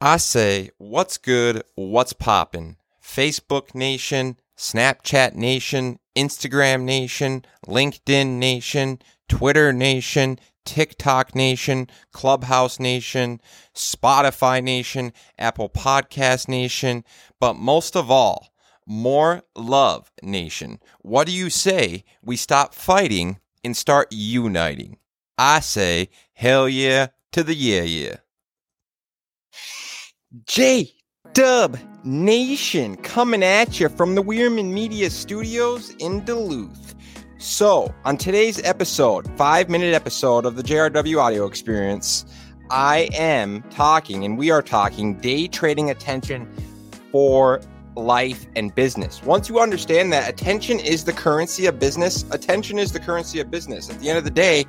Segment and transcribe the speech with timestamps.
[0.00, 1.62] I say, what's good?
[1.74, 2.76] What's poppin'?
[3.02, 13.40] Facebook Nation, Snapchat Nation, Instagram Nation, LinkedIn Nation, Twitter Nation, TikTok Nation, Clubhouse Nation,
[13.74, 17.02] Spotify Nation, Apple Podcast Nation,
[17.40, 18.52] but most of all,
[18.86, 20.78] more love nation.
[21.00, 24.98] What do you say we stop fighting and start uniting?
[25.38, 28.16] I say, hell yeah to the yeah yeah.
[30.44, 30.92] J
[31.34, 36.96] Dub Nation coming at you from the Wierman Media Studios in Duluth.
[37.38, 42.24] So, on today's episode, five minute episode of the JRW audio experience,
[42.70, 46.52] I am talking and we are talking day trading attention
[47.12, 47.60] for
[47.94, 49.22] life and business.
[49.22, 53.48] Once you understand that attention is the currency of business, attention is the currency of
[53.48, 53.88] business.
[53.88, 54.66] At the end of the day,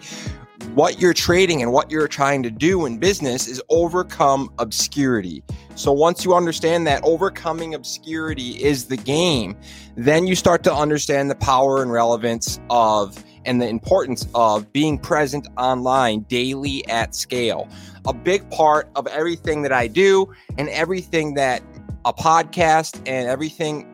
[0.73, 5.43] what you're trading and what you're trying to do in business is overcome obscurity.
[5.75, 9.55] So once you understand that overcoming obscurity is the game,
[9.95, 14.97] then you start to understand the power and relevance of and the importance of being
[14.97, 17.67] present online daily at scale.
[18.05, 21.61] A big part of everything that I do and everything that
[22.05, 23.87] a podcast and everything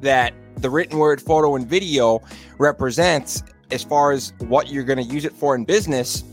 [0.00, 2.20] that the written word, photo, and video
[2.58, 6.24] represents as far as what you're going to use it for in business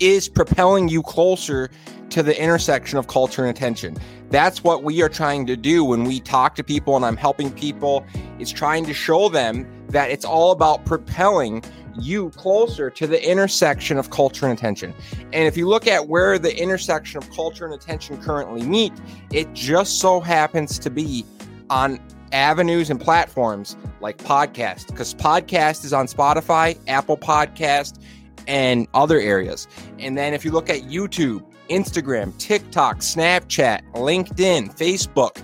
[0.00, 1.70] is propelling you closer
[2.10, 3.96] to the intersection of culture and attention.
[4.30, 7.50] That's what we are trying to do when we talk to people and I'm helping
[7.50, 8.04] people.
[8.38, 11.62] It's trying to show them that it's all about propelling
[11.98, 14.92] you closer to the intersection of culture and attention.
[15.32, 18.92] And if you look at where the intersection of culture and attention currently meet,
[19.32, 21.24] it just so happens to be
[21.70, 22.00] on
[22.34, 28.00] avenues and platforms like podcast because podcast is on spotify apple podcast
[28.46, 29.66] and other areas.
[29.98, 35.42] And then if you look at youtube instagram tiktok snapchat linkedin facebook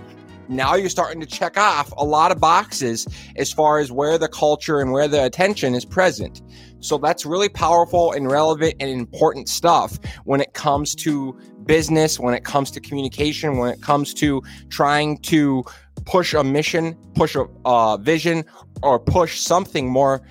[0.51, 4.27] now you're starting to check off a lot of boxes as far as where the
[4.27, 6.41] culture and where the attention is present.
[6.81, 12.33] So that's really powerful and relevant and important stuff when it comes to business when
[12.33, 15.63] it comes to communication when it comes to trying to
[16.05, 18.43] push a mission, push a uh, vision,
[18.83, 20.21] or push something more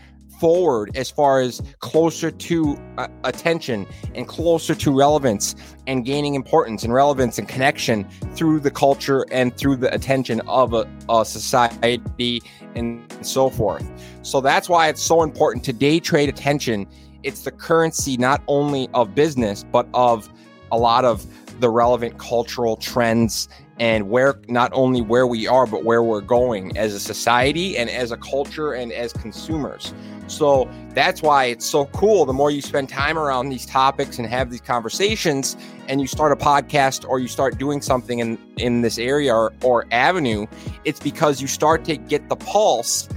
[0.40, 5.54] forward as far as closer to uh, attention and closer to relevance
[5.86, 8.04] and gaining importance and relevance and connection
[8.34, 12.42] through the culture and through the attention of a, a society
[12.74, 13.84] and so forth.
[14.22, 16.86] So that's why it's so important to day trade attention.
[17.22, 20.32] It's the currency not only of business, but of
[20.72, 21.26] a lot of
[21.60, 23.48] the relevant cultural trends
[23.80, 27.90] and where not only where we are but where we're going as a society and
[27.90, 29.92] as a culture and as consumers.
[30.28, 32.24] So that's why it's so cool.
[32.24, 35.56] The more you spend time around these topics and have these conversations
[35.88, 39.52] and you start a podcast or you start doing something in in this area or,
[39.62, 40.46] or avenue
[40.84, 43.08] it's because you start to get the pulse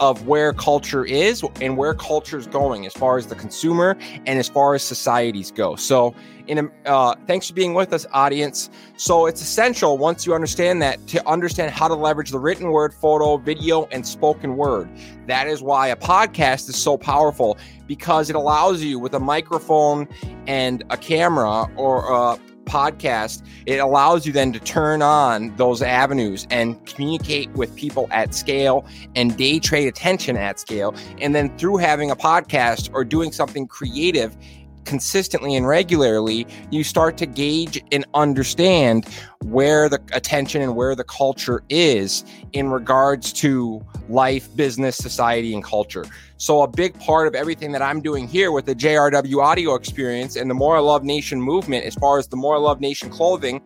[0.00, 3.96] of where culture is and where culture is going as far as the consumer
[4.26, 5.76] and as far as societies go.
[5.76, 6.14] So,
[6.46, 8.70] in uh, thanks for being with us, audience.
[8.96, 12.94] So it's essential once you understand that to understand how to leverage the written word,
[12.94, 14.88] photo, video, and spoken word.
[15.26, 20.08] That is why a podcast is so powerful because it allows you with a microphone
[20.46, 26.46] and a camera or uh, podcast, it allows you then to turn on those avenues
[26.50, 28.84] and communicate with people at scale
[29.14, 30.94] and day trade attention at scale.
[31.20, 34.36] And then through having a podcast or doing something creative,
[34.86, 39.06] consistently and regularly, you start to gauge and understand
[39.44, 45.62] where the attention and where the culture is in regards to life, business, society, and
[45.62, 46.04] culture.
[46.38, 50.36] So, a big part of everything that I'm doing here with the JRW audio experience
[50.36, 53.60] and the More Love Nation movement, as far as the More Love Nation clothing,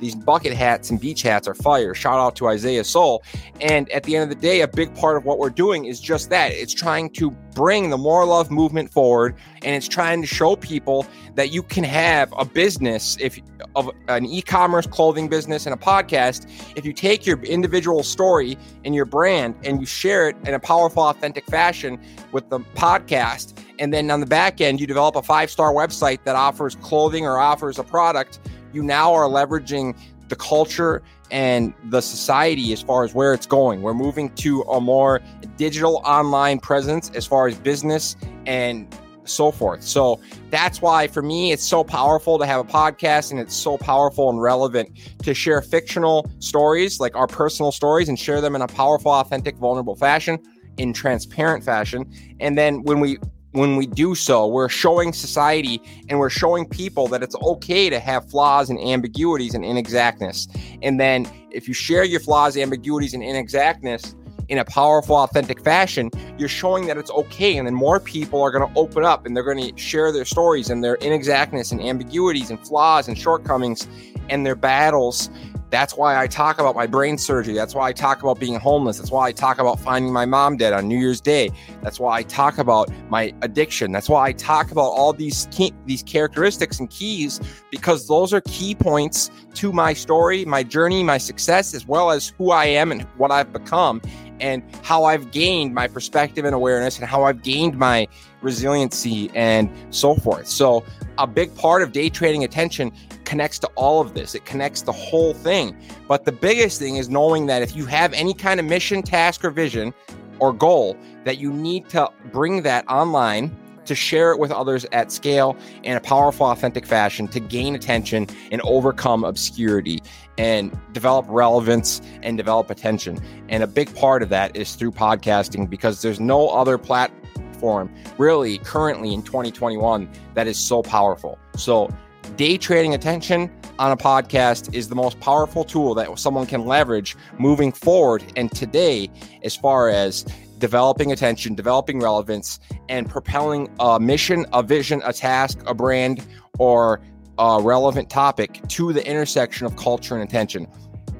[0.00, 1.94] these bucket hats and beach hats are fire.
[1.94, 3.22] Shout out to Isaiah Soul.
[3.60, 6.00] And at the end of the day, a big part of what we're doing is
[6.00, 6.52] just that.
[6.52, 11.06] It's trying to bring the more love movement forward and it's trying to show people
[11.34, 13.40] that you can have a business if
[13.76, 18.94] of an e-commerce clothing business and a podcast if you take your individual story and
[18.94, 22.00] your brand and you share it in a powerful authentic fashion
[22.32, 26.36] with the podcast and then on the back end you develop a five-star website that
[26.36, 28.38] offers clothing or offers a product
[28.72, 29.96] you now are leveraging
[30.28, 33.82] the culture and the society as far as where it's going.
[33.82, 35.20] We're moving to a more
[35.56, 38.92] digital online presence as far as business and
[39.24, 39.82] so forth.
[39.82, 40.20] So
[40.50, 44.28] that's why for me it's so powerful to have a podcast and it's so powerful
[44.30, 48.66] and relevant to share fictional stories like our personal stories and share them in a
[48.66, 50.38] powerful, authentic, vulnerable fashion
[50.78, 52.10] in transparent fashion.
[52.40, 53.18] And then when we
[53.52, 57.98] when we do so, we're showing society and we're showing people that it's okay to
[57.98, 60.48] have flaws and ambiguities and inexactness.
[60.82, 64.14] And then if you share your flaws, ambiguities, and inexactness
[64.48, 67.56] in a powerful, authentic fashion, you're showing that it's okay.
[67.56, 70.24] And then more people are going to open up and they're going to share their
[70.24, 73.88] stories and their inexactness and ambiguities and flaws and shortcomings
[74.28, 75.28] and their battles
[75.70, 77.54] that's why I talk about my brain surgery.
[77.54, 78.98] That's why I talk about being homeless.
[78.98, 81.50] That's why I talk about finding my mom dead on New Year's Day.
[81.82, 83.92] That's why I talk about my addiction.
[83.92, 87.40] That's why I talk about all these key, these characteristics and keys
[87.70, 92.28] because those are key points to my story, my journey, my success, as well as
[92.36, 94.02] who I am and what I've become
[94.40, 98.08] and how I've gained my perspective and awareness and how I've gained my
[98.42, 100.46] resiliency and so forth.
[100.46, 100.84] So,
[101.18, 102.92] a big part of day trading attention
[103.24, 104.34] connects to all of this.
[104.34, 105.76] It connects the whole thing.
[106.08, 109.44] But the biggest thing is knowing that if you have any kind of mission, task,
[109.44, 109.94] or vision
[110.38, 113.56] or goal, that you need to bring that online
[113.90, 118.24] to share it with others at scale in a powerful, authentic fashion to gain attention
[118.52, 119.98] and overcome obscurity
[120.38, 123.18] and develop relevance and develop attention.
[123.48, 128.58] And a big part of that is through podcasting because there's no other platform really
[128.58, 131.36] currently in 2021 that is so powerful.
[131.56, 131.90] So,
[132.36, 133.50] day trading attention
[133.80, 138.22] on a podcast is the most powerful tool that someone can leverage moving forward.
[138.36, 139.10] And today,
[139.42, 140.24] as far as
[140.60, 146.24] developing attention, developing relevance, and propelling a mission, a vision, a task, a brand,
[146.58, 147.00] or
[147.38, 150.68] a relevant topic to the intersection of culture and attention.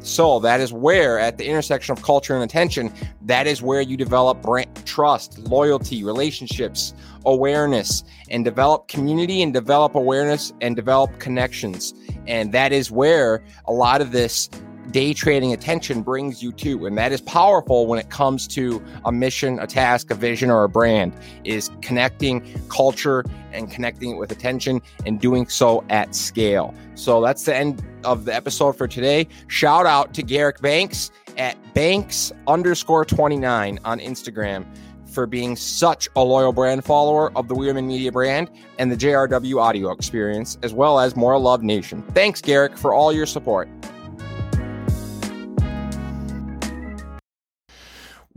[0.02, 2.90] So that is where, at the intersection of culture and attention,
[3.22, 6.94] that is where you develop brand, trust, loyalty, relationships,
[7.26, 11.92] awareness, and develop community and develop awareness and develop connections.
[12.26, 14.48] And that is where a lot of this
[14.90, 16.86] day trading attention brings you to.
[16.86, 20.64] And that is powerful when it comes to a mission, a task, a vision, or
[20.64, 21.14] a brand,
[21.44, 26.74] is connecting culture and connecting it with attention and doing so at scale.
[26.94, 29.26] So that's the end of the episode for today.
[29.48, 34.66] Shout out to Garrick Banks at Banks underscore 29 on Instagram
[35.06, 39.60] for being such a loyal brand follower of the Wierman Media brand and the JRW
[39.60, 42.02] audio experience, as well as More Love Nation.
[42.14, 43.68] Thanks, Garrick, for all your support.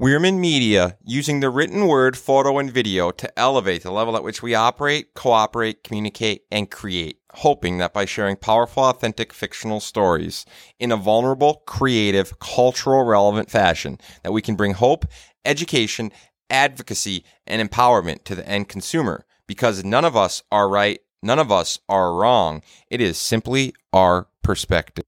[0.03, 4.43] Wierman Media using the written word, photo, and video to elevate the level at which
[4.43, 10.45] we operate, cooperate, communicate, and create, hoping that by sharing powerful, authentic fictional stories
[10.77, 15.05] in a vulnerable, creative, cultural relevant fashion, that we can bring hope,
[15.45, 16.11] education,
[16.49, 19.25] advocacy, and empowerment to the end consumer.
[19.47, 22.61] Because none of us are right, none of us are wrong.
[22.89, 25.05] It is simply our perspective.